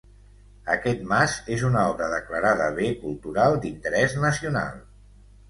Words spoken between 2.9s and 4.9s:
cultural d'interès nacional.